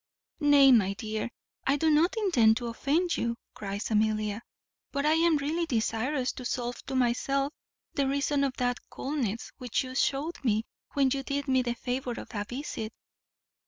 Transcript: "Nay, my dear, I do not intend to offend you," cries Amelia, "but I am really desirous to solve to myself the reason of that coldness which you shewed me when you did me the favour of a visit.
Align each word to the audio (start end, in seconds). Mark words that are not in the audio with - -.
"Nay, 0.39 0.71
my 0.71 0.93
dear, 0.93 1.29
I 1.67 1.75
do 1.77 1.91
not 1.91 2.15
intend 2.17 2.57
to 2.57 2.65
offend 2.65 3.17
you," 3.17 3.35
cries 3.53 3.91
Amelia, 3.91 4.41
"but 4.91 5.05
I 5.05 5.13
am 5.13 5.37
really 5.37 5.67
desirous 5.67 6.31
to 6.31 6.43
solve 6.43 6.83
to 6.87 6.95
myself 6.95 7.53
the 7.93 8.07
reason 8.07 8.43
of 8.43 8.57
that 8.57 8.79
coldness 8.89 9.51
which 9.59 9.83
you 9.83 9.93
shewed 9.93 10.43
me 10.43 10.65
when 10.93 11.11
you 11.11 11.21
did 11.21 11.47
me 11.47 11.61
the 11.61 11.75
favour 11.75 12.13
of 12.19 12.33
a 12.33 12.43
visit. 12.45 12.91